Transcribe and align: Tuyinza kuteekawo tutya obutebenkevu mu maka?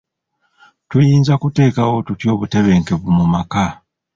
Tuyinza 0.89 1.33
kuteekawo 1.41 1.95
tutya 2.07 2.27
obutebenkevu 2.35 3.07
mu 3.17 3.25
maka? 3.33 3.65